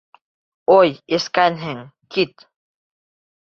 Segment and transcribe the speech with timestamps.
[0.77, 1.83] Ой, эскәнһең,
[2.17, 2.47] кит!